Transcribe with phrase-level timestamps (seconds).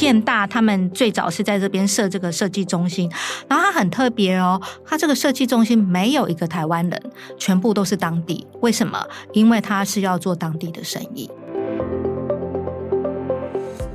[0.00, 3.12] 建大他们最早是在这边设这个设计中心，
[3.46, 7.02] 然后它很特别哦，它这个设计中心没有一个台湾人，
[7.36, 8.46] 全部都是当地。
[8.62, 8.98] 为什么？
[9.34, 11.30] 因为它是要做当地的生意。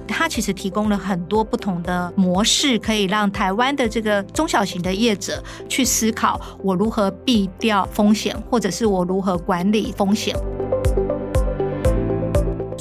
[0.07, 10.35] 它其实提供了很多不同的模式，可以让台湾的这个中小型的业者去思考：我如何避掉风险，或者是我如何管理风险。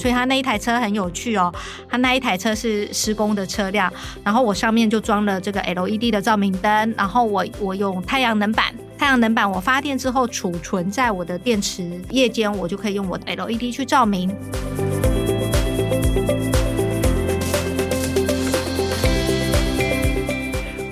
[0.05, 1.51] 所以他那一台车很有趣哦，
[1.89, 3.91] 他那一台车是施工的车辆，
[4.23, 8.67] 然后我上面就装了这个 LED 的照明灯，然后我我用太阳能板，
[8.99, 14.31] 太阳能板我发电之后储存在我的电池，夜间我就可以用我的 LED 去照明。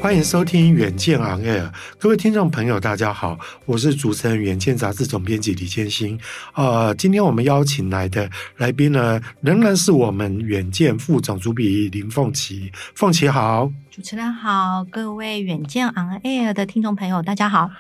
[0.03, 6.19] 欢迎收听《远见 On Air》，各位听众朋友，大家好，我是主持人《远见》杂志总编辑李建新。
[6.55, 12.73] 呃，今天我们邀请来的来宾呢，仍然是我们《远见》副总主笔林凤琪。
[12.97, 17.71] 凤琪好，主持人好，各位《远见 On Air》的听众朋友，大家好。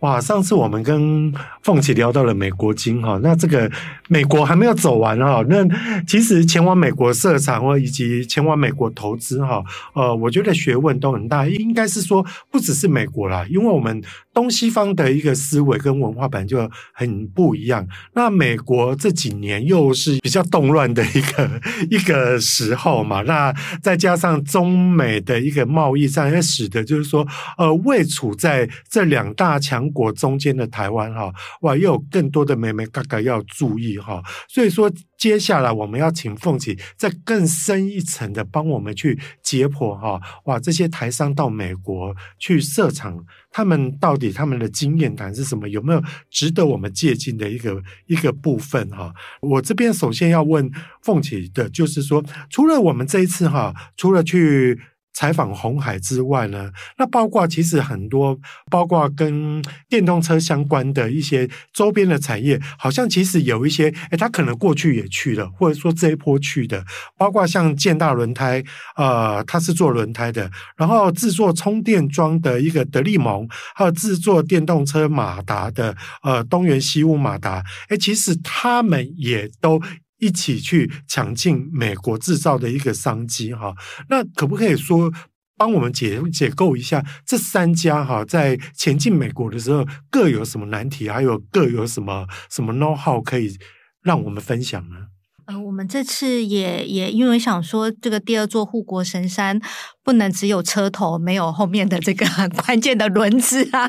[0.00, 1.32] 哇，上次我们跟
[1.62, 3.68] 凤琪聊到了美国金哈，那这个
[4.06, 5.66] 美国还没有走完哈，那
[6.06, 9.60] 其实前往美国设厂或以及前往美国投资哈，
[9.94, 14.00] 呃，我觉得学问都很大，应该是说不只是美国啦，因为我们
[14.38, 17.84] 东西方的一个思维跟文化本来就很不一样。
[18.12, 29.88] 那美国这几年又是比较动乱的一个 一个时候嘛，那再加上中美的一个贸易战，也使得就是说，呃，位处在这两大强。
[29.88, 31.32] 国中间的台湾哈，
[31.62, 45.66] 哇，又有更多的眉眉哥哥要注意哈，所以说接下来我们要请凤姐再更深一层的帮我们去解剖哈，哇，这些台商到美国去设厂，他们到底他们的经验谈是什么？
[45.68, 49.14] 有没有值得我们借鉴的一个一个部分哈？
[49.40, 50.70] 我这边首先要问
[51.02, 54.78] 凤姐的就是说，除了我们这一次哈，除了去。
[55.18, 58.38] 采访红海之外呢，那包括其实很多，
[58.70, 66.84] 包括跟电动车相关的一些周边的产业，好像其实有一些，诶，他可能过去也去了，或者说这一波去的，
[67.16, 68.62] 包括像建大轮胎，
[68.94, 79.80] 呃，他是做轮胎的，然后制作充电桩的一个德利蒙，还有制作电动车马达的，呃，东元西屋马达，诶，其实他们也都。
[80.18, 83.74] 一起去抢进美国制造的一个商机哈，
[84.08, 85.12] 那可不可以说
[85.56, 93.56] 帮我们解解构一下这三家哈，在前进美国的时候各有什么难题，还有各有什么什么 know how 可以
[94.02, 95.06] 让我们分享呢？
[95.48, 99.58] 呃，我们这次也也因为想说，这个第二座护国神山
[100.04, 103.88] 不能只有车头，没有后面的这个很 关键的轮子啊。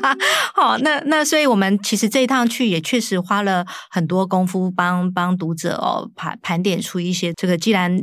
[0.54, 8.02] 好，那那所以我们其实这一趟去也确实花了很多功夫帮，帮帮读者哦盘盘点出一些这个既然。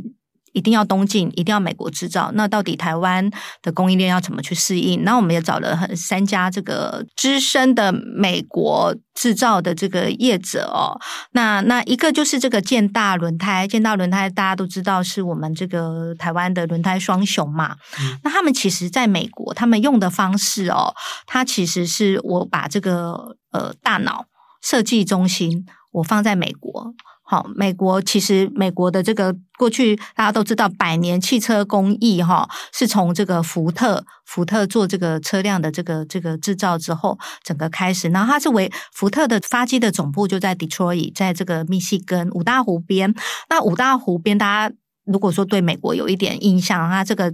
[0.52, 2.30] 一定要东进，一定要美国制造。
[2.34, 3.30] 那到底台湾
[3.62, 5.04] 的供应链要怎么去适应？
[5.04, 10.98] 那我们也找了很三家这个资深的美国制造的这个业者哦。
[11.32, 17.76] 那那一个就是这个建大轮胎，建大轮胎大家都知道是我们这个台湾的轮胎双雄嘛。
[18.00, 18.18] 嗯。
[18.24, 20.94] 那他们其实在美国，他们用的方式哦，
[21.26, 24.26] 它其实是我把这个呃大脑
[24.62, 26.94] 设计中心我放在美国。
[27.30, 38.08] 好，美国其实美国的这个过去大家都知道，百年汽车工艺哈，是从这个福特福特做这个车辆的这个这个制造之后，整个开始。
[38.08, 43.14] 然后它是为福特的发机的总部就在 Detroit，在这个密西根五大湖边。
[43.50, 44.74] 那五大湖边，大家
[45.04, 47.30] 如果说对美国有一点印象，它这个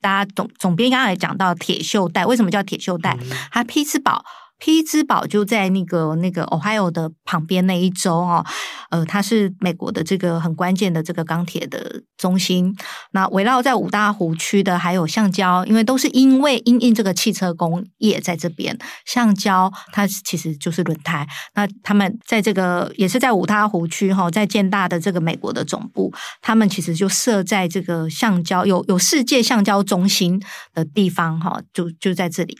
[0.00, 3.18] 大家总总编刚才也讲到铁锈带，为什么叫铁锈带？
[3.50, 4.24] 它匹兹堡。
[4.62, 8.46] 匹兹堡就在那个那个 Ohio 的旁边那一州哦，
[8.90, 12.72] 呃，它是美国的这个很关键的这个钢铁的中心。
[13.10, 21.26] 那围绕在五大湖区的还有橡胶，因为都是因为因应这个汽车工业在这边，橡胶它其实就是轮胎。
[21.56, 30.40] 那他们在这个也是在五大湖区哈，在建大的这个美国的总部，他们其实就设在这个橡胶有有世界橡胶中心
[30.72, 32.56] 的地方哈，就就在这里。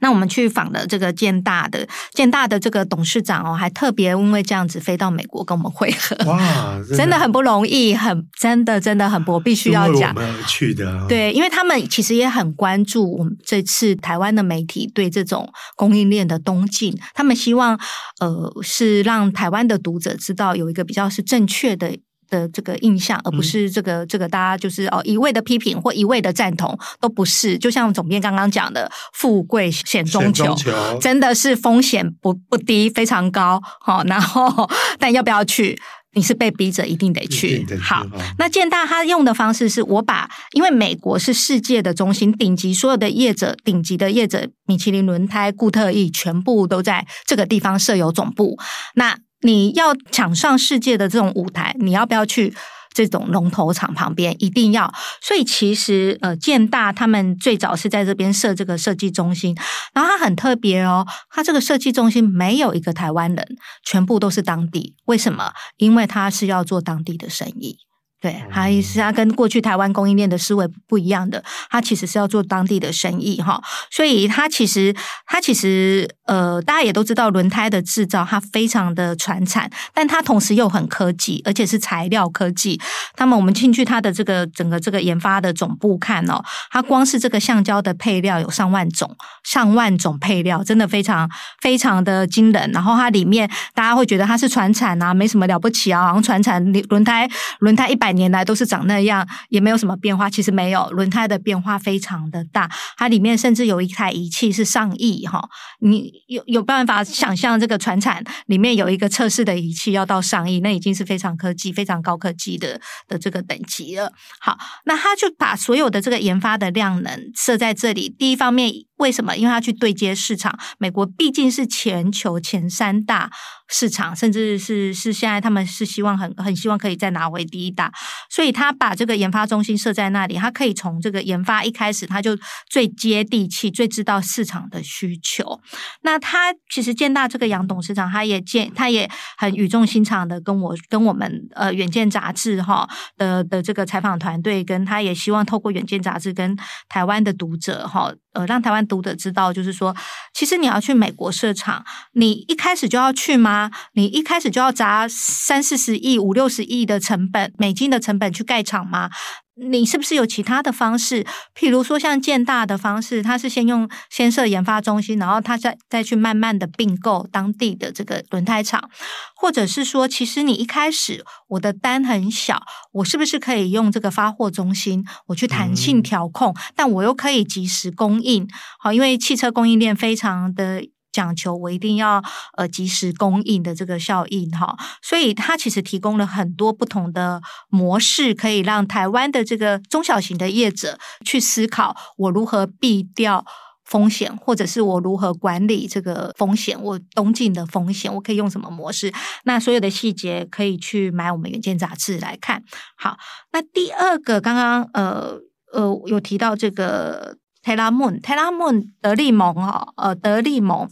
[0.00, 10.14] 那我们去访了这个建大的建大的这个董事长哦，还特别因为这样子飞到美国跟我们会合，哇， 真的，很不容易，很真的真的很不必须要讲。
[10.14, 17.78] 我们去的，对，因为他们其实也很关注我们这次台湾的媒体对这种供应链的东进，他们希望
[18.20, 21.98] 呃是让台湾的读者知道有一个比较是正确的。
[22.32, 27.58] 的这个印象，而不是这个这个大家就是哦一味的批评或一味的赞同，都不是。
[27.58, 30.56] 就像总编刚刚讲的，富贵险中求，
[30.98, 33.60] 真的是风险不不低，非常高。
[33.80, 34.68] 好，然后
[34.98, 35.78] 但要不要去？
[36.14, 37.66] 你是被逼着一定得去。
[37.80, 38.06] 好，
[38.38, 48.58] 那建大他用的方式是我把，因为美国是世界的中心，顶级所有的业者，顶级的业者，米其林轮胎、固特异，全部都在这个地方设有总部。
[48.94, 52.54] 那你要抢上世界的这种舞台，你要不要去
[52.94, 54.34] 这种龙头厂旁边？
[54.38, 54.92] 一定要。
[55.20, 59.56] 所以其实呃，建大他们最早是在这边设这个设计中心，
[59.94, 63.46] 然后它很特别哦，它这个设计中心没有一个台湾人，
[63.84, 64.94] 全部都是当地。
[65.06, 65.52] 为什么？
[65.76, 67.78] 因为它是要做当地的生意。
[68.22, 73.60] 对，他意思，他跟过去台湾供应链的思维不一样的，他其实是要做当地的生意哈，
[73.90, 74.94] 所以他其实
[75.26, 82.80] 他其实呃，大家也都知道轮胎的制造它非常的传产，但它同时又很科技，而且是材料科技。
[83.18, 86.40] 那么我们进去它的这个整个这个研发的总部看哦，
[86.70, 91.28] 它光是这个橡胶的配料有上万种，上万种配料，真的非常
[91.60, 92.70] 非常的惊人。
[92.70, 97.28] 然后它里面大家会觉得它是传产啊，没什么了不起啊，好像传产轮胎
[97.58, 100.28] 轮胎一百年来都是长那样，也没有什么变化。
[100.30, 102.70] 其实没有，轮胎的变化非常的大。
[102.96, 105.48] 它里面甚至有一台仪器是上亿哈，
[105.80, 114.12] 你有有办法想象这个船产里面有一个测试的仪器要到上亿，那已经是非常科技、非常高科技的的这个等级了。
[114.40, 118.08] 好，那他就把所有的这个研发的量能设在这里。
[118.08, 118.72] 第一方面。
[119.02, 119.36] 为什么？
[119.36, 123.28] 因为他去对接市场，美国毕竟是全球前三大
[123.68, 127.92] 市场，甚至是是现在他们是希望很很希望可以再拿回第一大，
[128.30, 132.38] 所以他把这个研发中心设在那里，他可以从这个研发一开始，他就
[132.70, 135.60] 最接地气，最知道市场的需求。
[136.02, 146.56] 那他其实建大这个杨董事长，他也建，他也很语重心长的跟我跟我们呃远见杂志哈的的这个采访团队，跟他也希望透过远见杂志跟
[146.88, 148.12] 台湾的读者哈。
[148.32, 149.94] 呃，让台湾读者知道，就是说，
[150.32, 153.70] 其实你要去美国设厂，你一开始就要去吗？
[153.94, 159.10] 你一开始就要砸三四十亿、五六十亿的成本、美金的成本去盖厂吗？
[159.54, 161.24] 你是不是有其他的方式？
[161.54, 168.90] 譬如说像建大的方式，他是先用先设研发中心，然后他再再去慢慢的并购当地的这个轮胎厂，
[169.36, 172.62] 或者是说，其实你一开始我的单很小，
[172.92, 178.48] 我是不是可以用这个发货中心，我去弹性调控，嗯、但我又可以及时供应？
[178.80, 180.82] 好，因为汽车供应链非常的。
[181.12, 182.22] 讲求我一定要
[182.56, 193.44] 呃及时供应的这个效应哈，所以它其实提供了很多不同的模式，可以让台湾的这个中小型的业者去思考我如何避掉
[193.84, 199.12] 风险，或者是我如何管理这个风险，我东进的风险，我可以用什么模式？
[199.44, 202.64] 那所有的细节可以去买我们远见杂志来看。
[202.96, 203.18] 好，
[203.52, 205.38] 那第二个刚刚呃
[205.72, 207.36] 呃有提到这个。
[207.62, 210.88] 泰拉蒙，泰拉蒙德利蒙哈，呃，德利蒙，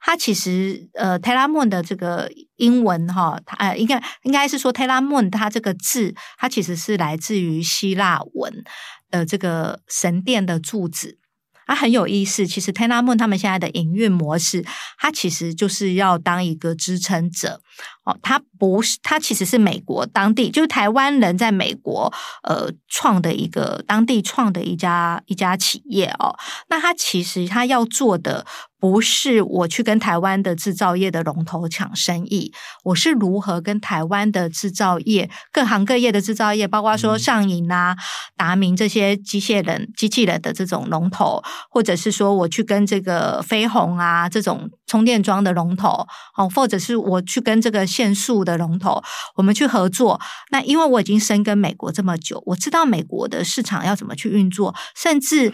[0.00, 8.64] 它其实呃，泰拉蒙的这个英文哈，它呃，应该应该是说泰拉蒙，它这个字，它其实是来自于希腊文
[9.10, 11.18] 的这个神殿的柱子。
[11.66, 14.64] 它很有意思，其实 t e n a m o n 他们现在的营运模式，
[14.98, 17.60] 它其实就是要当一个支撑者
[18.04, 18.18] 哦。
[18.22, 26.36] 它不是，它其实是美国当地，就是台湾人在美国呃创的一个当地创的一家一家企业哦。
[26.68, 28.46] 那它其实它要做的。
[28.78, 32.52] 不是我去跟台湾的制造业的龙头抢生意，
[32.84, 37.96] 我是如何跟台湾的制造业各行各业的制造业，包括说上影啊、
[38.36, 49.02] 达明这些机械人、机器人的这种龙头，或者是说我去跟这个飞鸿啊这种充电桩的龙头，哦，或者是我去跟这个限速的龙头，
[49.36, 50.20] 我们去合作。
[50.50, 55.50] 那因为我已经深耕美国这么久，我知道美国的市场要怎么去运作，甚至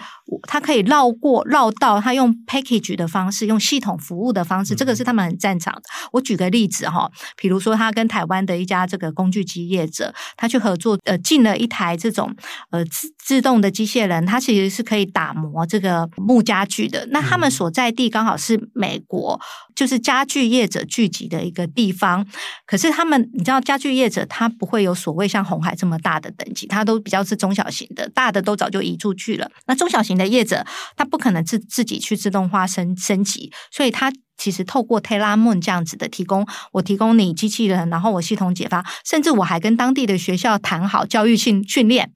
[0.48, 3.20] 它可以绕过绕道，它用 package 的方。
[3.20, 5.82] 方式用系统服务的方式，这个是他们很擅长的。
[6.10, 7.06] 我举个例子哈，
[7.36, 12.34] 比如说他跟台湾的一家这个工具机业者，他去合作，呃，进了一台这种
[12.70, 17.06] 呃自自动的机械人，它其实是可以打磨这个木家具的。
[17.10, 19.40] 那他们所在地刚好是美国我，
[19.76, 22.26] 就是家具业者聚集的一个地方。
[22.66, 29.50] 可是他们，你知道，家具业者他不会有所谓像红海这么大的等级，他都比较是中小型的，大的都早就移出去了。
[29.66, 30.64] 那中小型的业者，
[30.96, 42.12] 他不可能自自己去自动化升升级，所以他其实透过 Telamon 这样子的提供，我提供你机器人，然后我系统解发，甚至我还跟当地的学校谈好教育训训练。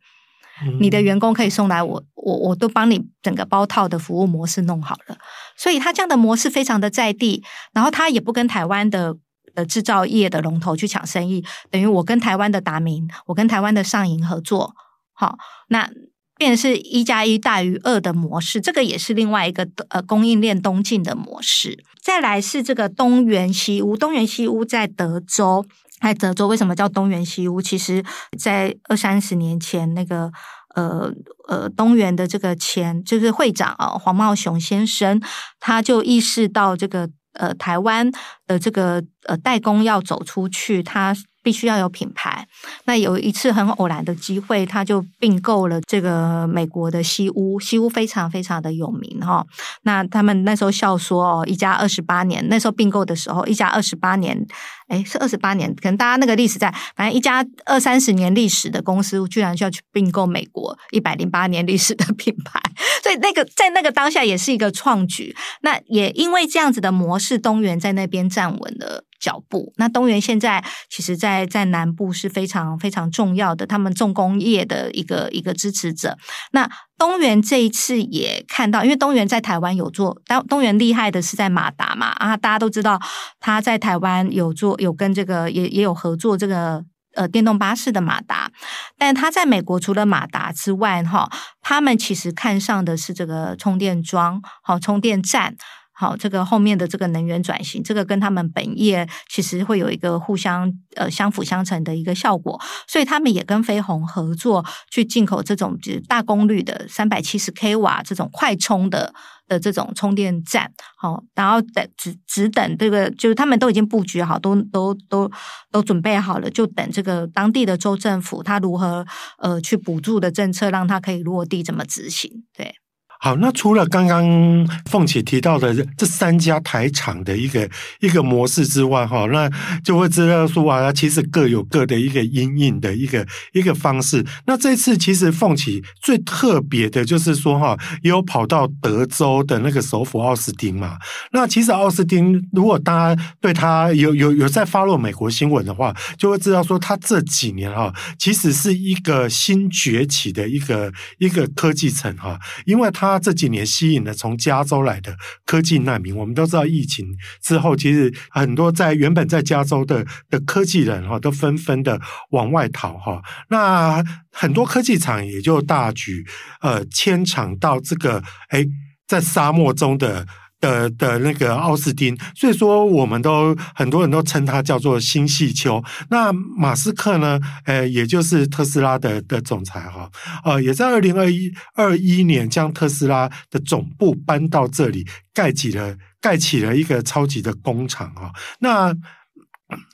[0.80, 5.16] 你的员工可以送来我，我我都帮你整个包套的服务模式弄好了，
[5.56, 7.42] 所以他这样的模式非常的在地，
[7.72, 9.16] 然后他也不跟台湾的
[9.54, 14.74] 的制造业的龙头去抢生意，等于我跟台湾的达明，我跟台湾的上银合作，
[15.12, 15.36] 好，
[15.68, 15.90] 那
[16.36, 21.84] 变成是一加一大于二的模式，这个也是另外一个呃供应链东进的模式。
[22.02, 25.64] 再来是这个东元西屋，东元西屋在德州。
[26.04, 27.62] 在德州为什么叫东园西屋？
[27.62, 28.04] 其实，
[28.38, 30.30] 在二三十年前，那个
[30.74, 31.10] 呃
[31.48, 35.20] 呃东园的这个前就是会长啊黄茂雄先生，
[35.58, 38.10] 他就意识到这个呃台湾
[38.46, 41.16] 的这个呃代工要走出去，他。
[41.44, 42.48] 必须要有品牌。
[42.86, 49.46] 那有一次很偶然的机会，他就并购了这个美国的西屋，西屋非常非常的有名哈。
[49.82, 54.44] 那他们那时候笑说哦，一家二十八年，那时候并购的时候，一家二十八年，
[54.88, 62.58] 诶，是二十八年，可能大家那个历史在，反正一家二三十年历史的公司，居然就要去并购美国一百零八年历史的品牌，
[63.02, 65.36] 所以那个 在那个当下也是一个创举。
[65.60, 69.04] 那也因为这样子的模式，东元在那边站稳了。
[69.24, 69.72] 脚步。
[69.78, 76.18] 那东元现在其实在，在南部是非常非常重要的，他们重工业的一个一个支持者。
[76.52, 83.00] 那东元这一次也看到，因为东元在台湾有做，东东元厉害的是在马达嘛啊，大家都知道
[83.40, 88.50] 他在台湾有做，有跟这个也也有合作这个呃电动巴士的马达，
[88.98, 91.30] 但他在美国除了马达之外，哈，
[91.62, 95.56] 他们其实看上的是这个充电桩，好充电站。
[95.96, 109.14] 好，这个后面的这个能源转型，这个跟他们本业其实会有一个互相呃相辅相成的一个效果，所以他们也跟飞鸿合作去进口这种就是大功率的三百七十 k 瓦这种快充的
[109.46, 110.72] 的这种充电站。
[110.96, 115.30] 好，然后等只只等这个，就是他们都已经布局好，都都都
[115.70, 119.06] 都准备好了，就等这个当地的州政府他如何
[119.38, 122.44] 呃去补助的政策，让他可以落地，怎么执行？
[122.52, 122.74] 对。
[123.20, 127.66] 好，那除了刚刚凤琪提到的这三家台厂的一个
[128.00, 129.48] 一个模式之外，哈，那
[129.82, 134.22] 就会知道说啊，其实各有各的一个阴影的一个一个方式。
[134.44, 140.98] 那这次其实凤琪最特别的就是说，哈，也有跑到德州的那个首府奥斯汀嘛。
[141.32, 153.03] 那其实奥斯汀，如果大家对他有有有在发落美国新闻的话，就会知道说，他这几年哈，其实是一个新崛起的一个一个科技城哈，因为他。
[153.04, 156.16] 他这几年吸引了从加州来的科技难民。
[156.16, 157.06] 我们都知道，疫情
[157.42, 163.22] 之后，其实很多在原本在加州的的科技人哈，都纷纷的往外逃哈。
[163.48, 166.24] 那很多科技厂也就大举
[166.60, 168.64] 呃迁厂到这个哎，
[169.06, 170.26] 在沙漠中的。
[170.64, 175.82] 的的那个奥斯汀，所以说我们都很多人都称它叫做新细丘。
[176.08, 177.38] 那马斯克呢？
[177.66, 180.10] 呃，也就是特斯拉的的总裁哈，
[180.44, 188.32] 呃，也在二零二一二一年将特斯拉的总部搬到这里，盖起了盖起了一个超级的工厂哈。
[188.60, 188.94] 那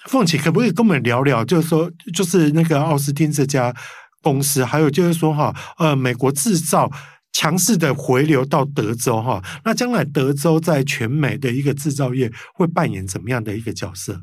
[0.09, 1.45] 凤姐可不可以跟我们聊聊？
[1.45, 3.75] 就是说，就是那个奥斯汀这家
[4.23, 6.91] 公司，还有就是说哈，呃，美国制造。
[7.33, 14.23] 强势的回流到德州哈，那将来德州在全美的一个制造业会扮演怎么样的一个角色？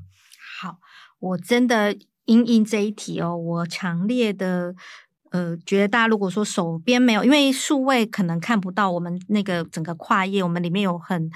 [0.62, 0.78] 好，
[1.20, 4.76] 我真的因应这一题哦，我强烈的
[5.32, 11.32] 呃觉得大家如果说手边没有，因为数位可能看不到我们那个整个跨页，我们里面有很。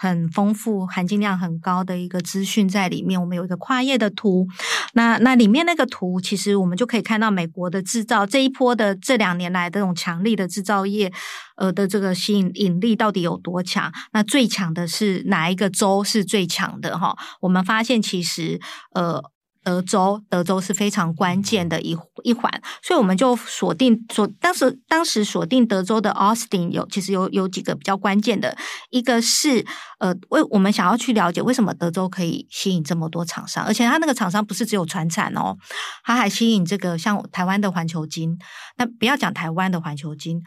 [0.00, 3.20] 很丰富、含金量很高的一个资讯在里面。
[3.20, 4.48] 我们有一个跨页的图，
[4.94, 11.12] 那那里面那个图，其实我们就可以看到美国的制造这一波的这两年来的这种强力的制造业，
[11.56, 13.92] 呃的这个吸引引力到底有多强？
[14.14, 16.98] 那最强的是哪一个州是最强的？
[16.98, 18.58] 哈，我们发现其实
[18.94, 19.22] 呃。
[19.62, 22.50] 德州，德州是非常关键的一一环，
[22.82, 28.56] 所以我们就锁定锁当时当时锁定德州的 Austin 有其实有有几个比较关键的，
[28.88, 29.66] 一个是
[29.98, 35.56] 呃为我们想要去了解为什么德州可以吸引这么多厂商，而且它那个厂商不是只有传产哦，
[36.04, 38.38] 它还吸引这个像台湾的环球金，
[38.78, 40.42] 那不要讲台湾的环球金，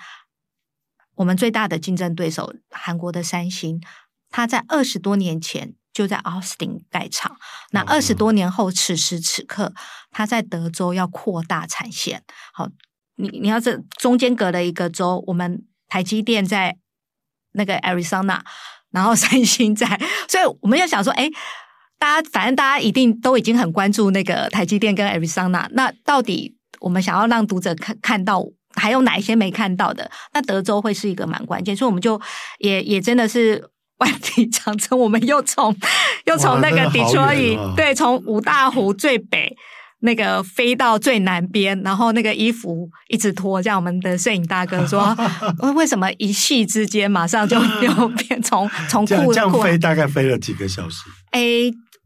[1.15, 3.79] 我们最大的竞争对手韩国的三星，
[4.31, 5.75] 它在二十多年前。
[5.93, 7.37] 就在奥斯汀盖厂，
[7.71, 9.73] 那二十多年后，此时此刻，
[10.11, 12.23] 他在德州要扩大产线。
[12.51, 12.67] 好，
[13.15, 16.75] 你你要这中间隔了一个州，我们台积电在
[17.53, 18.41] 那个 Arizona，
[18.91, 19.87] 然后 三星在，
[20.27, 21.29] 所以我们要想说，哎，
[21.99, 28.43] 大家反正大家一定都已经很关注那个台积电跟 Arizona，那到底我们想要让读者看看到
[28.75, 30.09] 还有哪一些没看到的？
[30.33, 32.19] 那德州会是一个蛮关键，所以我们就
[32.57, 35.75] 也也真的是万里长征，我们又从
[36.25, 39.55] 又从那个 Detroit，、哦、对，从五大湖最北。
[40.05, 45.15] 那个飞到最南边，然后那个衣服一直脱，这样我们的摄影大哥说
[45.75, 51.05] ：“为什么一夕之间马上就 又变从从裤这样飞大概飞了几个小时？
[51.31, 51.41] 哎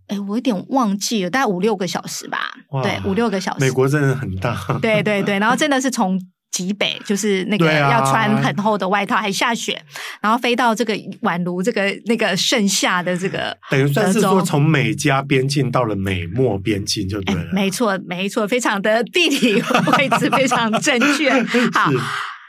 [0.10, 2.38] 哎，我有点忘记了，大概五六个小时吧。
[2.84, 3.66] 对，五六个小时。
[3.66, 4.56] 美国真的很大。
[4.80, 6.22] 对对对，然后真的是从。
[6.58, 9.80] 极北就是那个要穿很厚的外套，还下雪，
[10.20, 17.46] 然后飞到这个宛如这个那个盛夏的这个，等于算是说从美加边境到了美墨边境就对了。
[17.54, 19.62] 没错，没错，非常的地理
[19.98, 21.32] 位置非常正确。
[21.72, 21.92] 好，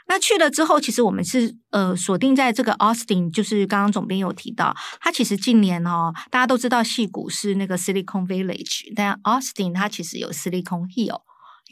[0.07, 11.21] 那去了之后，其实我们是呃锁定在这个 Austin，就是刚刚总编有提到，它其实近年哦，大家都知道戏谷是那个 Silicon Village，但 Austin 它其实有 Silicon Hill。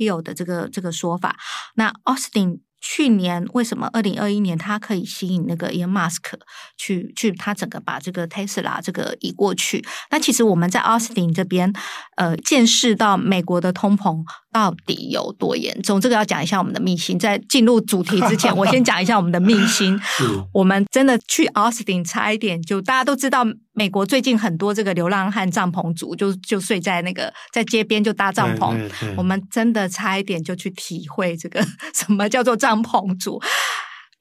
[0.06, 1.38] 有的这个这个说法，
[1.75, 6.34] 那 Austin 去年为什么二零二一年他可以吸引那个 Elon Musk
[6.77, 9.84] 去去他整个把这个 Tesla 这个移过去？
[10.12, 11.74] 那其实我们在 Austin 这边
[12.16, 14.24] 呃见识到美国的通膨
[14.58, 16.02] 到底有多严重？
[16.02, 17.20] 这个要讲一下我们的秘辛。
[17.20, 20.00] 在进入主题之前，我先讲一下我们的秘辛。
[20.52, 23.46] 我们真的去 Austin 差一点就大家都知道。
[23.74, 28.76] 美国最近很多这个流浪汉帐篷族，就就睡在那个在街边就搭帐篷。
[29.16, 31.62] 我们真的差一点就去体会这个
[31.94, 33.40] 什么叫做帐篷族，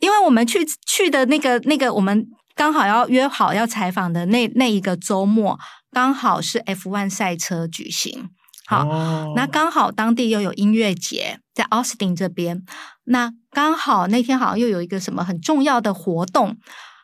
[0.00, 5.58] 因为我们去去的那个那个我们刚好要约好要采访的那那一个周末，
[5.90, 8.28] 刚好是 F1 赛车举行。
[8.66, 12.64] 好，哦、那刚好当地又有音乐节在奥斯汀这边，
[13.04, 16.56] 那刚好那天好像又有一个什么很重要的活动。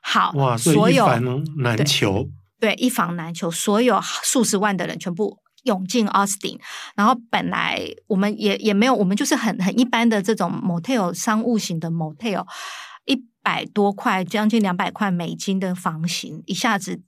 [0.03, 2.29] 好，哇，所以一房难求。
[2.59, 6.59] 对，一房难求，所有数十万的人全部涌进 Austin，
[6.97, 12.45] 然后本来我们也也没有，我们就是很很一般的这种 motel 商务型的 motel，
[13.05, 17.01] 一百多块，将近两百块美金的房型，一下子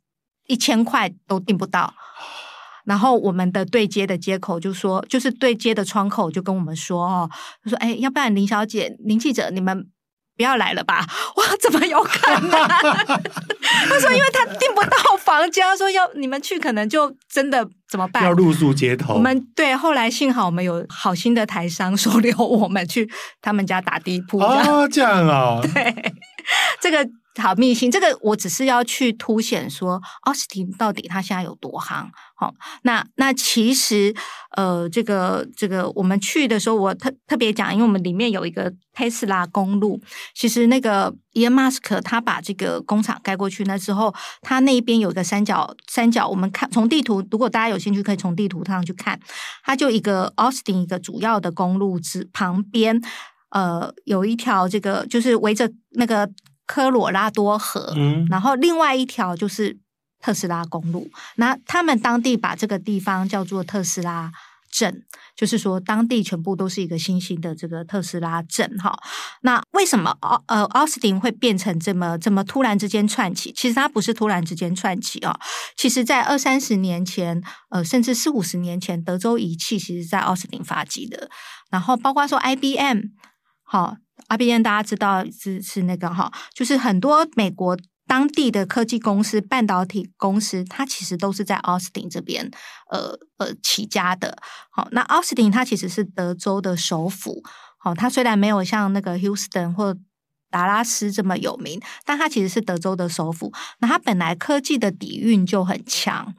[0.46, 1.94] 一千块都订不到。
[2.84, 7.30] 然后我们的对接的接口就说，就是对接的窗口就跟我们说哦，
[7.64, 9.86] 就说哎，要不然林小姐、林记者，你们。
[10.36, 10.98] 不要来了吧！
[11.36, 12.50] 哇，怎么有可能？
[12.50, 18.24] 他说，因为他订不到房间，他说要你们去，可能就真的怎么办？
[18.24, 19.14] 要露宿街头。
[19.14, 23.08] 我们对，后来幸好我们有好心的台商收留我们去
[23.40, 24.40] 他们家打地铺。
[24.40, 25.60] 哦，这样啊、哦。
[25.72, 26.12] 对，
[26.80, 27.08] 这个。
[27.42, 32.06] 好秘辛，这个我只是要去凸显说，奥斯汀到底它现在有多夯。
[32.36, 34.14] 好，那那其实
[34.56, 40.00] 呃，这个这个我们去的时候，我特特别讲，因为我们里面有一个特斯拉公路。
[40.34, 49.18] 其实那个伊恩马斯克他把这个工厂盖过去那时候，他那一边有一个三角三角，我们看从地图，如果大家有兴趣，可以从地图上去看，
[49.64, 53.00] 它就一个奥斯汀一个主要的公路之旁边，
[53.50, 56.30] 呃，有一条这个就是围着那个。
[56.66, 59.78] 科罗拉多河，嗯，然后另外一条就是
[60.20, 61.10] 特斯拉公路。
[61.36, 64.32] 那他们当地把这个地方叫做特斯拉
[64.72, 65.04] 镇，
[65.36, 68.76] 就是说当地全部都是一个新兴的这个特斯拉镇。
[68.78, 68.98] 哈，
[69.42, 73.52] 那为什么奥呃奥斯汀会变成这么这么突然之间窜起？
[73.52, 75.38] 其实它不是突然之间窜起哦，
[75.76, 81.28] 其实在二三十年前，呃，甚至四五十年前，德州仪器其实在奥斯汀发迹的。
[81.70, 83.00] 然后包括说 IBM，
[83.62, 83.96] 好。
[84.28, 92.50] IBM 大家知道是是那个哈，就是很多美国当地的科技公司、半导体公司，它其实都是在奥斯汀这边
[92.90, 94.36] 呃呃起家的。
[94.70, 97.42] 好，那奥斯汀它其实是德州的首府。
[97.78, 99.96] 好，它虽然没有像那个 Houston 或
[100.50, 103.52] 达拉斯这么有名，但它其实是德州的首府。
[103.80, 106.34] 那它本来科技的底蕴就很强。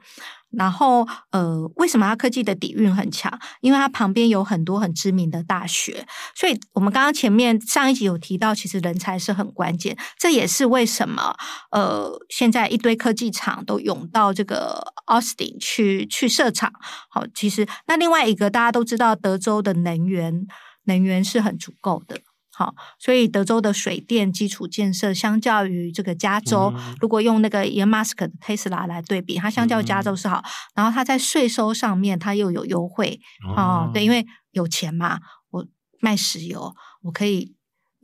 [0.56, 3.30] 然后，呃，为什么它科技的底蕴很强？
[3.60, 9.96] 因为它旁边有很多很知名的大学，所以我们刚刚前面上一集有提到，其实人才是很关键。
[10.18, 11.36] 这也是为什么，
[11.70, 16.72] 呃，现在一堆科技厂都涌到这个奥斯汀去去设厂。
[17.10, 20.46] 好，其实那另外一个大家都知道，德州的能源
[20.84, 22.20] 能源是很足够的。
[22.58, 30.38] 好，所以德州的水电基础建设，相较于这个加州，嗯、如果用那个 Elon Musk 的 Tesla 来对比，它相较加州是好。
[30.38, 33.20] 嗯、然后它在税收上面，它又有优惠
[33.54, 33.90] 啊。
[33.92, 35.18] 对，因为有钱嘛，
[35.50, 35.66] 我
[36.00, 37.54] 卖石油，我可以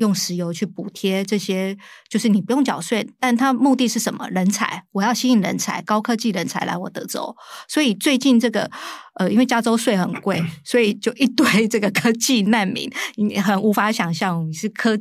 [0.03, 1.77] 用石油去补贴这些，
[2.09, 4.29] 就是你不用缴税，但它目的是什么？
[4.31, 7.35] 人才，我要吸引人才，高科技人才来我德州。
[7.69, 8.69] 所以最近这个，
[9.15, 14.99] 呃，因为加州税很贵，所以就一堆 这个科技难民，你很无法想象，你是科，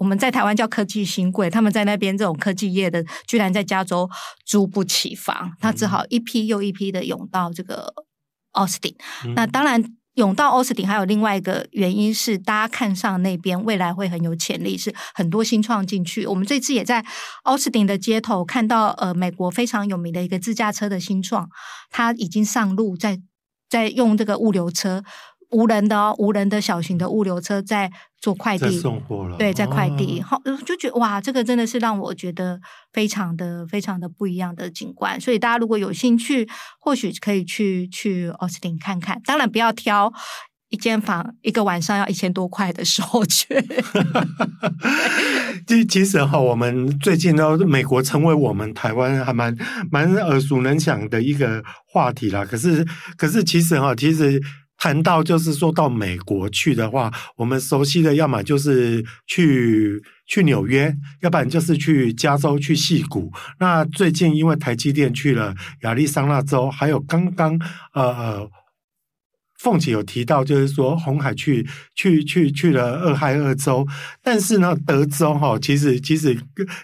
[0.00, 4.10] 我们在台湾叫科技新贵，他们在那边这种科技业的，居然在加州
[4.44, 7.94] 租不起房，他只好一批又一批的涌到这个
[8.52, 8.92] 奥斯汀。
[9.36, 9.84] 那当然。
[10.20, 16.26] 涌到奥斯汀还有另外一个原因是，大家看上那边未来会很有潜力，是很多新创进去。
[16.26, 17.02] 我们这次也在
[17.44, 21.48] 奥斯汀的街头看到，呃，美国非常有名的一个自驾车的新创，
[21.90, 23.22] 它已经上路在，在
[23.70, 25.02] 在用这个物流车。
[25.50, 29.36] 无人的哦，无人的小型的物流车在做快递，送货了。
[29.36, 32.60] 对，在快递，好、哦，就觉得哇，这个真的是让我觉得
[32.92, 35.20] 非常的、非常的不一样的景观。
[35.20, 39.20] 所以大家如果有兴趣，或许可以去去奥斯汀看看。
[39.24, 40.12] 当然，不要挑
[40.68, 43.48] 一间房一个晚上要一千多块的时候去。
[45.66, 49.56] 其其实哈，我们最近呢，美国成为我们台湾还蛮
[49.90, 52.44] 蛮耳熟能详的一个话题啦。
[52.44, 52.86] 可是，
[53.16, 54.40] 可是其实哈，其实。
[54.80, 63.30] 谈到就是说到美国去的话，我们熟悉的要么就是去去纽约，要不然就是去加州去戏谷。
[63.60, 67.56] 那最近因为台积电去了亚利桑那州，还有刚刚
[67.92, 68.50] 呃呃。
[69.62, 73.86] 凤姐有提到，就是说红海去去去去了俄亥俄州，
[74.22, 76.34] 但是呢，德州哈，其实其实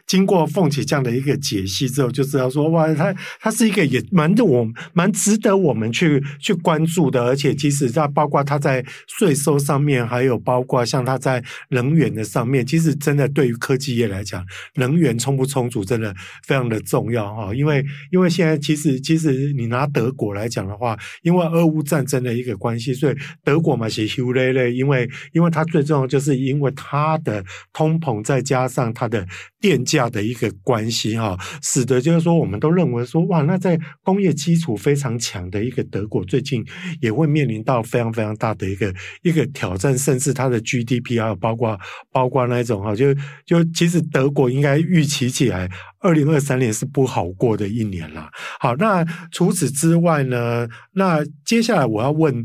[0.07, 22.55] 经过凤姐这样的一个解析之后，就知道说哇，它它是一个也蛮的我蛮值得我们去去关注的，而且其实在包括它在税收上面，还有包括像它在能源的上面，其实真的对于科技业来讲，能源充不充足真的非常的重要哈，因为因为现在其实其实你拿德国来讲的话，因为俄乌战争的一个。
[22.67, 29.25] 关系，所以德国嘛是休累累，因为因为它最重要就是因为它的通膨，再加上它的
[29.61, 36.65] 电价的一个关系哈，使得就是说我们都认为说哇，那在工业基础非常强的一个德国，最近
[37.01, 41.79] 也会面临到非常非常大的一个一个挑战，甚至它的 GDP 还有包括
[42.11, 45.69] 包括那一种哈，就就其实德国应该预期起来，
[46.07, 48.31] 二零二三年是不好过的一年啦。
[48.61, 52.45] 好，那除此之外呢，那接下来我要问。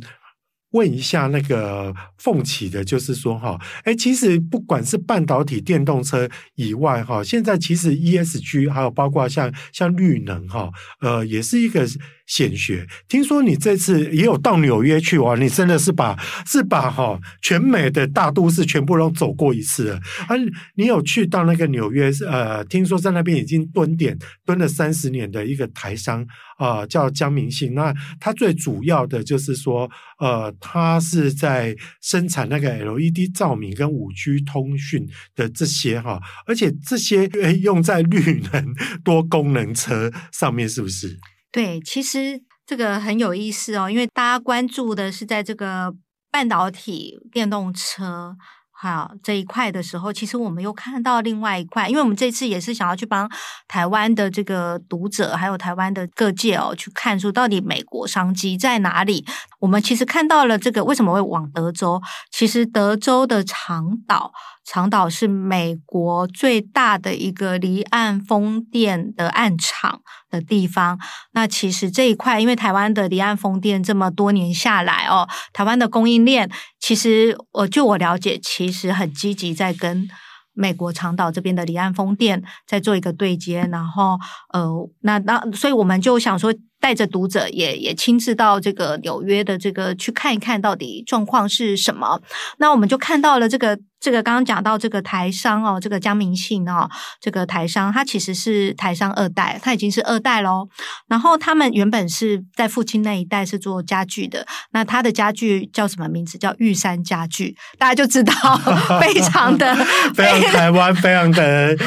[0.73, 10.71] 问一下那个凤起的，就是说哈，哎，其实不管是半导体电动车以外哈，现在其实 ESG 还有包括像像绿能哈，
[11.01, 11.85] 呃，也是一个
[12.31, 12.87] 显学。
[13.09, 19.95] 听说你这次也有到纽约去玩，你真的是把是把哈全美的大都市全部都走过一次了
[20.29, 20.35] 啊！
[20.75, 22.09] 你有去到那个纽约？
[22.29, 26.25] 呃，听说在那边已经蹲点蹲了三十年的一个台商
[26.57, 27.73] 啊，呃，叫江明信。
[27.73, 30.49] 那他最主要的就是说，呃。
[30.63, 37.27] 他是在生产那个 LED 照明跟五 G 通讯的这些哈，而且这些
[37.61, 41.19] 用在绿能多功能车上面，是不是？
[41.51, 45.93] 对，其实这个很有意思哦，因为大家关注的是在这个
[46.31, 48.35] 半导体电动车。
[48.83, 53.29] 好，这一块的时候，其实我们又看到另外一块，因为我们这次也是想要去帮
[53.67, 59.23] 台湾的这个读者，还有台湾的各界哦，去看出到底美国商机在哪里。
[59.59, 62.01] 我们其实看到了这个为什么会往德州？
[62.31, 64.31] 其实德州的长岛。
[64.63, 70.99] 长岛是美国最大的一个离岸风电的岸场的地方。
[71.33, 80.07] 那其实这一块，因为台湾的离岸风电这么多年下来哦，台湾的供应链其实，我就我了解，其实很积极在跟
[80.53, 83.67] 美国长岛这边的离岸风电在做一个对接。
[83.71, 84.17] 然后，
[84.53, 84.69] 呃，
[85.01, 86.53] 那那，所以我们就想说。
[86.81, 92.19] 带着读者也也亲自到这个纽约的这个去看一看到底状况是什么。
[92.57, 100.67] 那我们就看到了这个这个刚刚讲到这个台商哦，这个江明信哦，这个台商他其实是台商二代，他已经是二代喽。
[101.07, 106.39] 然后他们原本是在父亲那一代是做家具的，那他的家具叫什么名字？
[106.39, 108.33] 叫玉山家具，大家就知道
[108.99, 109.75] 非常的
[110.15, 111.77] 非常台湾，非常的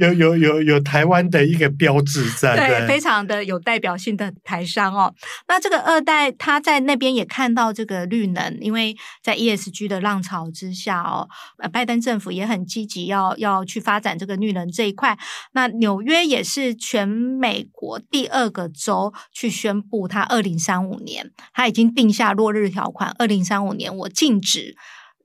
[0.00, 4.32] 有有有有台湾的一个标志在，对，非常的有代表性的。
[4.44, 5.12] 台商哦，
[5.48, 11.28] 那这个二代他在那边也看到这个绿能，因为在 ESG 的浪潮之下哦，
[11.72, 15.18] 拜登政府也很积极要要去发展这个绿能这一块。
[15.52, 24.76] 那纽约也是全美国第二个州去宣布，它二零三五年他已经定下落日条款，二零三五年我禁止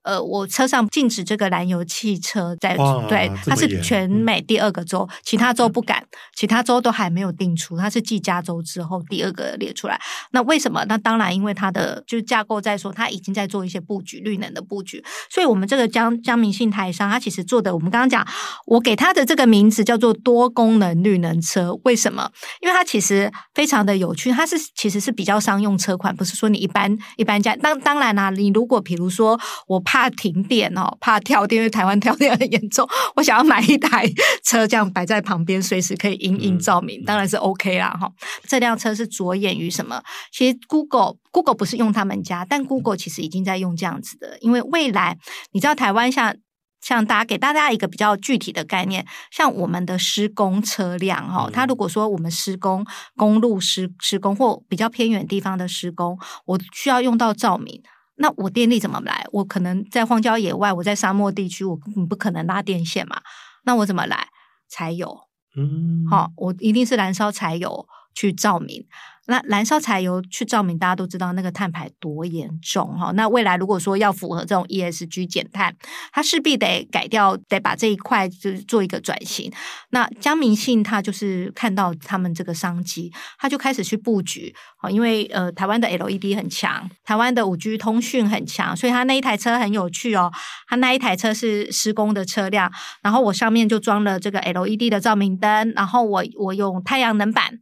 [0.04, 2.76] 呃，我车上禁止这个燃油汽车在
[3.08, 10.00] 对，它是全美第二个州，嗯、其他州不敢，其他州都还没有定出，它是继加州之后第二个列出来。
[10.32, 10.84] 那为什么？
[10.86, 15.04] 那当然，因为它的就是架构在说，它已经在做一些布局，绿能的布局。
[15.30, 18.28] 所以，我们这个江江明信台商，他其实做的，我们刚刚讲，
[18.66, 21.80] 我给他的这个名字叫做多功能绿能车。
[21.84, 22.30] 为什么？
[22.62, 27.56] 因为它其实非常的有趣，它是其实是比较商用车款，不是说你一般一般家。
[27.56, 34.12] 当当然啦、啊，你如果比如说我怕停电哦，怕跳电，因为台湾跳电很严重， 我想要买一台
[34.44, 38.12] 车这样摆在旁边，随时可以隐隐照明，当然是 OK 啦哈。
[38.48, 40.02] 这辆车是着眼于什么？
[40.32, 45.16] 其实 Google Google 不是用他们家，但 Google 其实已经在用这样子的，因为未来
[45.52, 46.36] 你知道台湾像。
[46.82, 57.82] 像大家给大家一个比较具体的概念，像我们的施工车辆哈，它如果说我们施工公路施施工或比较偏远地方的施工，我需要用到照明，
[58.16, 59.26] 那我电力怎么来？
[59.32, 61.76] 我可能在荒郊野外，我在沙漠地区，我
[62.08, 63.22] 不可能拉电线嘛，
[63.66, 64.28] 那我怎么来？
[64.70, 65.20] 柴油，
[65.56, 68.86] 嗯，好，我一定是燃烧柴油去照明。
[69.26, 73.14] 那燃烧柴油去照明，大家都知道那个碳排多严重哈。
[73.14, 75.74] 那未来如果说要符合这种 ESG 减碳，
[76.12, 79.50] 它势必得改掉，得把这一块就是做一个转型。
[79.92, 84.54] 那江明信他就是看到他们这个商机，他就开始去布局。
[84.92, 90.30] 因为呃，台湾的 LED 很强，台湾的五 G 通讯很强，所以他那一台车很有趣哦。
[90.68, 92.70] 他那一台车是施工的车辆，
[93.02, 97.60] 然后我上面就装了这个 LED 的照明灯，然后我我用太阳能板。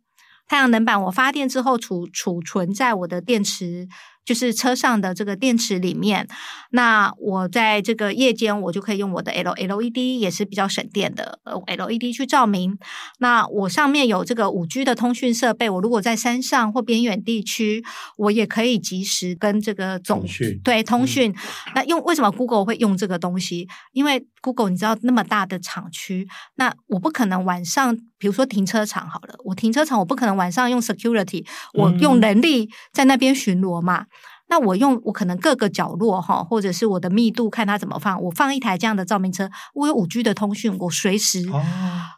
[0.52, 3.88] 太阳能板我发电之后储储存在我的电池，
[4.26, 6.28] 就是车上的这个电池里面。
[6.72, 12.78] 那我在这个夜间，我就可以用我的 L LED，也是比较省电的 LED 去照明。
[13.20, 17.84] 那我上面有这个五 G 的通讯设备，我如果在山上或边远地区，
[18.18, 21.32] 我也可以及时跟这个总讯对通讯。
[21.32, 21.36] 嗯、
[21.76, 23.68] 那用为什么 Google 会用这个东西？
[23.92, 27.98] 因为 Google 你知道那么大的厂区，那我不可能晚上。
[28.22, 34.02] 比如说停车场好了，我停车场我不可能晚上用 security，我用人力在那边巡逻嘛。
[34.02, 34.08] 嗯、
[34.52, 41.64] 那我用我可能各个角落哈，或者是我的密度看它怎么放，我放一台这样的照明车，我有五 G 的通讯，我随时、哦、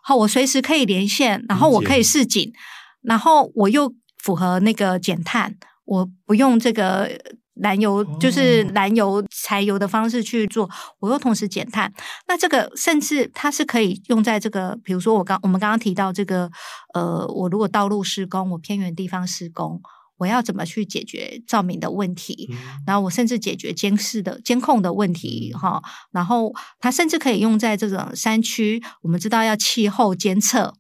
[0.04, 2.52] 好，我随时可以连线，然后我可以示警，
[3.04, 7.10] 然后我又符合那个减碳，我不用这个。
[7.56, 10.68] 燃油就是燃油、柴油的方式去做，
[10.98, 11.94] 我又同时减碳。
[12.28, 16.50] 那这个甚至它是可以用在这个，比如说我刚我们刚刚提到这个，
[16.96, 19.80] 呃，我如果道路施工，我偏远地方施工，
[20.24, 22.50] 我要怎么去解决照明的问题？
[22.88, 25.82] 然后我甚至解决监视的监控的问题，哈。
[26.12, 30.74] 然后它甚至可以用在这种山区，我们知道要气候监测。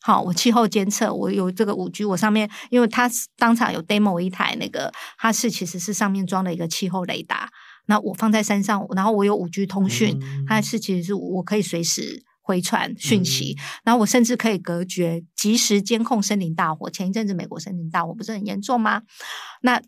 [0.00, 7.50] 好，我气候监测，我有这个五 G，我上面因为它当场有 demo 一台那个，它是其实是上面装了一个气候雷达，
[7.86, 16.88] 那我放在山上，然后我有五 G 通讯，嗯、它是其实是我可以随时回传讯息，嗯、然后我甚至可以隔绝，及时监控森林大火。
[16.88, 19.02] 前一阵子美国森林大火不是很严重吗？
[19.62, 19.82] 那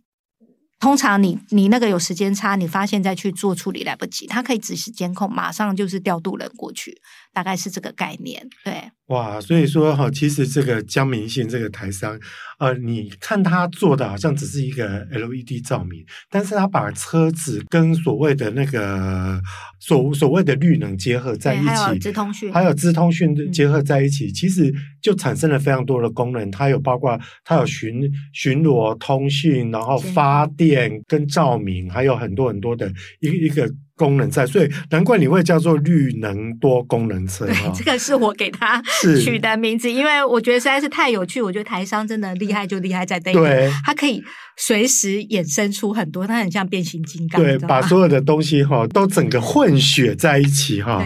[0.81, 7.01] 通常你你那个有时间差，你发现再去做处理来不及，它可以及时监控，马上就是调度人过去，
[7.33, 8.75] 大概是这个概念，对。
[9.07, 12.19] 哇，所以说哈，其实这个江明信这个台商，
[12.59, 19.41] 呃，你看他做的好像只是一个 LED 照明，但是他把车子跟所谓的那个
[19.81, 26.51] 所所谓的绿能结合在一起，还有资通讯，还有资通讯结合在一起，嗯、其实就产生了非常多的功能。
[26.51, 28.03] 它有包括它有巡
[28.35, 33.73] 巡逻通讯，然后发电跟照明，还有很多很多的一个一个。
[33.99, 37.45] 功能在，所以难怪你会叫做绿能多功能车。
[37.45, 38.81] 对，这个是我给他
[39.23, 41.43] 取的名字，因为我觉得实在是太有趣。
[41.43, 44.23] 我觉得台商真的厉害，就厉害在这一点，对，它可以
[44.59, 47.43] 随时衍生出很多，它很像变形金刚。
[47.43, 51.05] 对，把所有的东西哈 都整个混血在一起哈。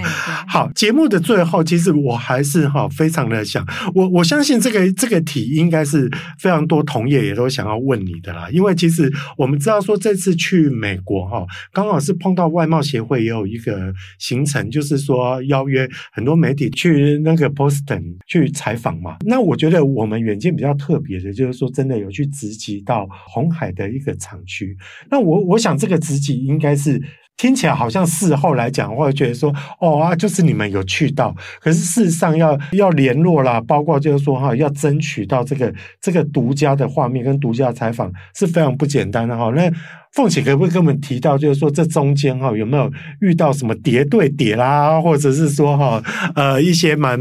[0.49, 12.83] 好，节目的最后，其实我还是哈非常的想，我我相信这个这个题应该是非常多同业也都想要问你的啦，因为其实我们知道说这次去美国哈，刚好是碰到外贸。
[12.83, 19.19] 协会也有一个行程，就是说邀约很多媒体去那个 Boston 去采访嘛。
[19.25, 23.09] 那我觉得我们远见比较特别的，就是说真的有去直击到
[23.42, 24.76] 东海的一个厂区。
[25.11, 27.02] 那我我想这个职级应该是
[27.37, 39.50] 听起来好像事后来讲，或者觉得说哦啊，就是你们有去到，可是事实上要要联络啦，包括就是说哈，要争取到这个这个独家的画面跟独家采访是非常不简单的哈。
[39.50, 39.68] 那
[40.12, 46.03] 凤姐可不可以跟我们提到，就是说这中间哈有没有遇到什么叠对叠啦，或者是说哈
[46.35, 47.18] 呃一些蛮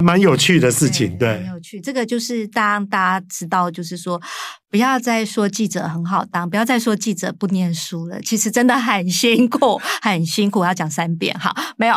[0.00, 1.16] 蛮有趣的事情？
[1.16, 1.80] 对，很有趣。
[1.80, 4.20] 这个就是当大家知道，就是说
[4.68, 8.20] 不要再说记者很好当，不要再说记者不念书了。
[8.22, 10.64] 其实真的很辛苦，很辛苦。
[10.64, 11.94] 要讲三遍哈，没有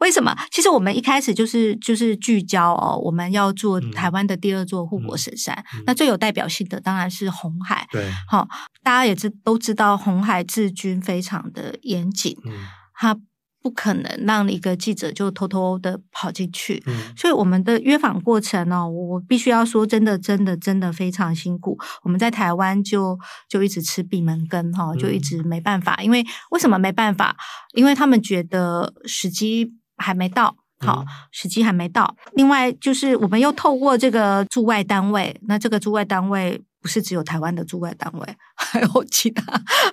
[0.00, 0.36] 为什么？
[0.50, 5.54] 其实我们一开始就是就是聚焦哦，我们要做台湾的第二座护国神山。
[5.74, 7.86] 嗯嗯、那最有代表性的当然是红海。
[7.92, 8.48] 对，好，
[8.82, 9.32] 大家也知。
[9.44, 12.52] 都知道红海治军非常的严谨，嗯，
[12.94, 13.14] 他
[13.62, 21.78] 不可能让一个记者就偷偷的跑进去，嗯，所以我们的约访过程呢，我必须要说，真的，真的，真的非常辛苦。
[22.02, 27.36] 我们在台湾就就一直吃闭门羹哈，就一直没办法，嗯，因为为什么没办法？
[27.74, 32.16] 因为他们觉得时机还没到，好，时机还没到。
[32.32, 36.62] 另外就是我们又透过这个驻外单位，那这个驻外单位。
[36.80, 39.42] 不是只有台湾的驻外单位， 还有其他，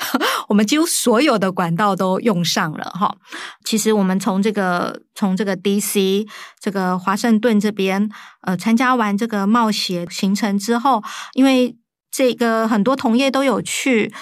[0.48, 3.18] 我们几乎所有的管道都用上了哈。
[3.66, 6.28] 其实我们从这个从这个 DC
[6.62, 8.08] 这个华盛顿这边
[8.44, 11.76] 呃参加完这个冒险行程之后，因为
[12.12, 14.14] 这个很多同业都有去，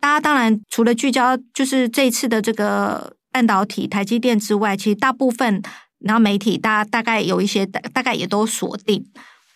[0.00, 5.62] 大家当然除了聚焦就是这一次的这个半导体台积电之外，其实大部分
[5.98, 9.04] 然后媒体大大概有一些大大概也都锁定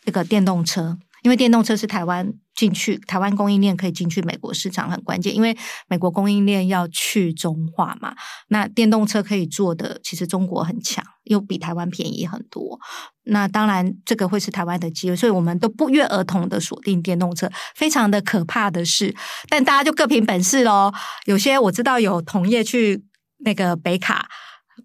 [0.05, 0.99] 这个电动车。
[1.23, 5.57] 因为电动车是台湾进去，台湾供应链可以进去美国市场很关键，因为
[5.89, 8.15] 美国供应链要去中化嘛。
[8.47, 12.79] 那电动车可以做的，其实中国很强，又比台湾便宜很多。
[13.25, 17.51] 那当然，这个会是台湾的机会，所以我们都不约而同的锁定电动车。
[17.75, 19.13] 非常的可怕的是，
[19.49, 20.93] 但大家就各凭本事喽。
[21.25, 23.03] 有些我知道有同业去
[23.39, 24.29] 那个北卡，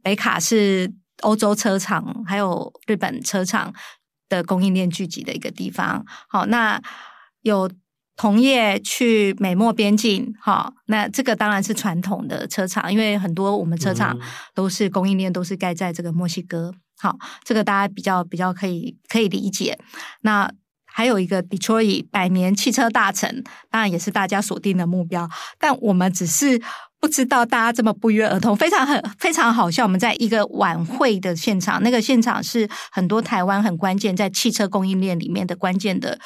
[0.02, 3.74] 北卡是欧洲车厂，还有日本车厂。
[4.30, 6.82] 的供应链聚集的一个地方，好，那
[7.42, 7.70] 有
[8.16, 14.18] 同业去美墨边境，好，那这个当然是传统的车厂，因为很多我们车厂
[14.56, 19.78] 都是供应链都是盖在这个墨西哥，好，这个大家比较比较可以可以理解。
[20.22, 20.50] 那
[20.86, 26.62] 还有一个 Detroit 百年汽车大城，当然也是大家锁定的目标，但我们只是。
[27.02, 29.84] 不知道大家这么不约而同，非常很非常好笑。
[29.84, 36.20] 我们在一个晚会的现场，那个现场是很多台湾很关键在汽车供应链里面的关键的，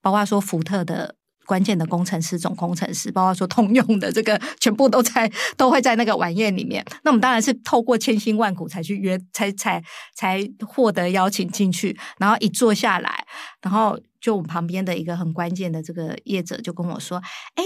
[0.00, 1.14] 包括说福特的
[1.44, 6.82] 关键的工程师、总工程师，包括说通用的这个，全部都在 都会在那个晚宴里面。
[7.04, 9.82] 那我们当然是透过千辛万苦才去约，才才
[10.14, 11.94] 才获得邀请进去。
[12.18, 13.26] 然后一坐下来，
[13.60, 17.18] 然后就我们旁边的一个很关键的这个业者就跟我说
[17.56, 17.62] ：“哎。”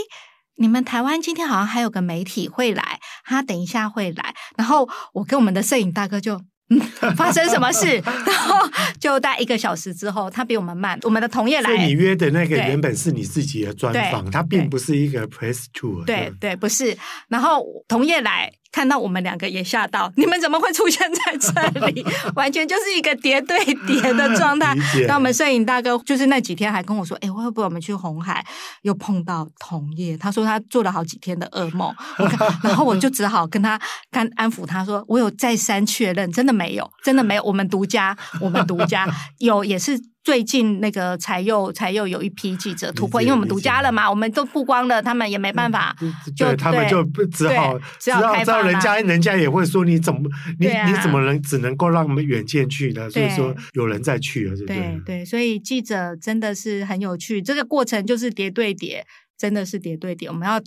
[0.57, 6.41] 你们台湾今天好像还有个媒体会来，他等一下会来，然后我跟我们的摄影大哥就。
[6.69, 6.81] 嗯，
[7.15, 7.87] 发生什么事？
[8.03, 10.99] 然后就大概一个小时之后，他比我们慢。
[11.05, 16.05] 我们的同业来，所以你约的那个原本是你自己的专访，它并不是一个 press tour。
[16.05, 16.99] 对对，对，不是。
[17.29, 22.05] 然后同业来看到我们两个也吓到， 你们怎么会出现在这里？
[22.37, 24.77] 完全就是一个叠对叠的状态。
[25.09, 28.45] 那我们摄影大哥就是那几天还跟我说：“哎，会不会我们去红海
[28.83, 31.91] 又碰到同业？”他说他做了好几天的噩梦。
[32.63, 37.43] 然后我就只好跟他干安抚他说：“我有再三确认，真的。”没有，真的没有。
[37.43, 39.07] 我们独家，我们独家
[39.39, 45.95] 有，也是最近那个才又才又有一批记者突破，因为我们独家了嘛，我们都曝光了，他们也没办法，
[46.37, 50.21] 就他们就只好只好开放，人家人家也会说你怎么
[50.59, 53.09] 你你怎么能只能够让我们远见去呢？
[53.09, 54.77] 所以说有人在去了，对不对？
[54.77, 59.07] 对对，所以记者真的是很有趣，这个过程就是叠对叠。
[59.39, 60.59] 真的是叠对叠，我们要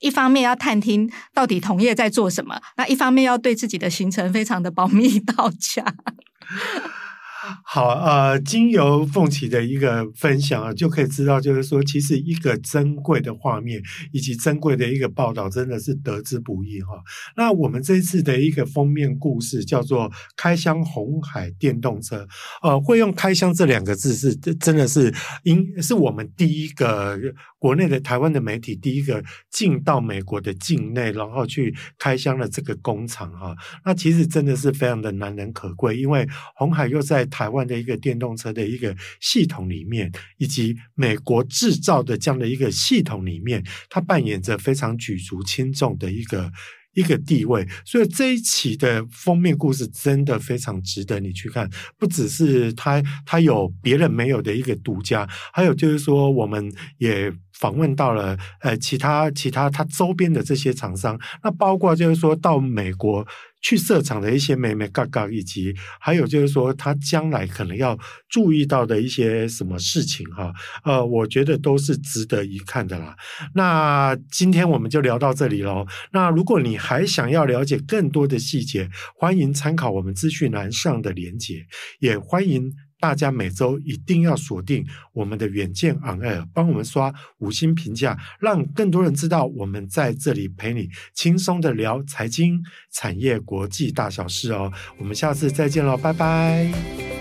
[0.00, 5.82] 一方面要探听到底同业在做什么，那一方面要对自己的行程非常的保密到家。
[7.64, 13.82] 好，呃，经由凤琦的一个分享啊，就可以知道，就是说，其实一个珍贵的画面
[14.12, 17.02] 以及珍贵的一个报道，真的是得之不易哈。
[17.36, 22.26] 那我们这次的一个封面故事叫做“开箱红海电动车”，
[22.62, 25.12] 呃，会用“开箱”这两个字是真的是
[25.44, 27.18] 因是我们第一个
[27.58, 33.54] 国内的台湾的媒体第一个进到美国的境内，然后去开箱了这个工厂哈。
[33.84, 46.50] 那其实真的是非常的难能可贵，因为红海又在台湾的一个电动车的一个系统里面，以及美国制造的这样的一个系统里面，它扮演着非常举足轻重的一个
[46.94, 47.64] 一个地位。
[47.84, 63.26] 所以这一期的封面故事真的非常值得你去看，不只是它它有别人没有的一个独家，还有就是说我们也访问到了呃其他其他他周边的这些厂商，那包括就是说到美国。
[63.60, 70.52] 去设厂的一些眉眉角角，以及还有就是说，他将来可能要注意到的一些什么事情哈，
[70.84, 73.16] 呃，我觉得都是值得一看的啦。
[73.56, 75.84] 那今天我们就聊到这里喽。
[76.12, 81.66] 那如果你还想要了解更多的细节，欢迎参考我们资讯栏上的连结，
[81.98, 82.72] 也欢迎。
[83.00, 94.72] 大家每周一定要锁定我们的远见 On Air，帮我们刷五星评价，让更多人知道我们在这里陪你轻松的聊财经、产业、国际大小事哦。
[94.98, 97.17] 我们下次再见喽，拜拜。